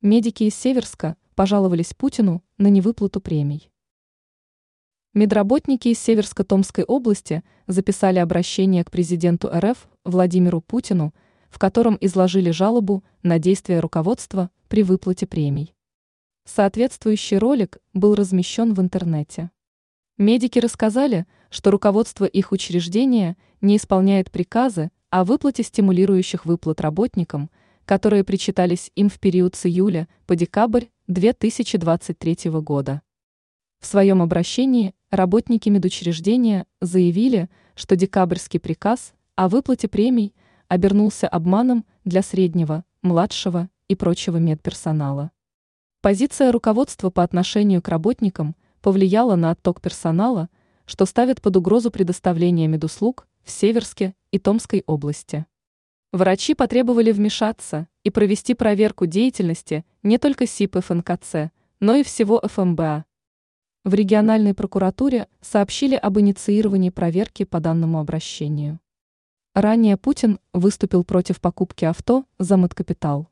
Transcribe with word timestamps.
Медики 0.00 0.44
из 0.44 0.54
Северска 0.54 1.16
пожаловались 1.34 1.92
Путину 1.92 2.44
на 2.56 2.68
невыплату 2.68 3.20
премий. 3.20 3.68
Медработники 5.12 5.88
из 5.88 5.98
Северско-Томской 5.98 6.84
области 6.84 7.42
записали 7.66 8.20
обращение 8.20 8.84
к 8.84 8.92
президенту 8.92 9.50
РФ 9.52 9.88
Владимиру 10.04 10.60
Путину, 10.60 11.12
в 11.50 11.58
котором 11.58 11.98
изложили 12.00 12.52
жалобу 12.52 13.02
на 13.24 13.40
действия 13.40 13.80
руководства 13.80 14.52
при 14.68 14.84
выплате 14.84 15.26
премий. 15.26 15.74
Соответствующий 16.44 17.38
ролик 17.38 17.78
был 17.92 18.14
размещен 18.14 18.74
в 18.74 18.80
интернете. 18.80 19.50
Медики 20.16 20.60
рассказали, 20.60 21.26
что 21.50 21.72
руководство 21.72 22.24
их 22.24 22.52
учреждения 22.52 23.36
не 23.60 23.76
исполняет 23.76 24.30
приказы 24.30 24.92
о 25.10 25.24
выплате 25.24 25.64
стимулирующих 25.64 26.46
выплат 26.46 26.80
работникам– 26.80 27.50
которые 27.88 28.22
причитались 28.22 28.92
им 28.96 29.08
в 29.08 29.18
период 29.18 29.54
с 29.54 29.64
июля 29.64 30.08
по 30.26 30.36
декабрь 30.36 30.88
2023 31.06 32.50
года. 32.60 33.00
В 33.80 33.86
своем 33.86 34.20
обращении 34.20 34.94
работники 35.10 35.70
медучреждения 35.70 36.66
заявили, 36.82 37.48
что 37.74 37.96
декабрьский 37.96 38.60
приказ 38.60 39.14
о 39.36 39.48
выплате 39.48 39.88
премий 39.88 40.34
обернулся 40.68 41.28
обманом 41.28 41.86
для 42.04 42.20
среднего, 42.20 42.84
младшего 43.00 43.70
и 43.88 43.94
прочего 43.94 44.36
медперсонала. 44.36 45.30
Позиция 46.02 46.52
руководства 46.52 47.08
по 47.08 47.22
отношению 47.22 47.80
к 47.80 47.88
работникам 47.88 48.54
повлияла 48.82 49.34
на 49.34 49.52
отток 49.52 49.80
персонала, 49.80 50.50
что 50.84 51.06
ставит 51.06 51.40
под 51.40 51.56
угрозу 51.56 51.90
предоставление 51.90 52.68
медуслуг 52.68 53.26
в 53.44 53.50
Северске 53.50 54.14
и 54.30 54.38
Томской 54.38 54.84
области. 54.86 55.46
Врачи 56.12 56.54
потребовали 56.54 57.12
вмешаться 57.12 57.86
и 58.02 58.10
провести 58.10 58.54
проверку 58.54 59.04
деятельности 59.04 59.84
не 60.02 60.16
только 60.16 60.46
СИП 60.46 60.78
ФНКЦ, 60.82 61.50
но 61.80 61.96
и 61.96 62.02
всего 62.02 62.40
ФМБА. 62.42 63.04
В 63.84 63.92
региональной 63.94 64.54
прокуратуре 64.54 65.28
сообщили 65.42 65.96
об 65.96 66.18
инициировании 66.18 66.88
проверки 66.88 67.44
по 67.44 67.60
данному 67.60 68.00
обращению. 68.00 68.80
Ранее 69.54 69.98
Путин 69.98 70.40
выступил 70.54 71.04
против 71.04 71.42
покупки 71.42 71.84
авто 71.84 72.24
за 72.38 72.56
маткапитал. 72.56 73.28